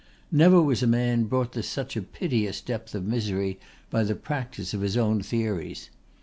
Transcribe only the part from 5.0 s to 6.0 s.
theories.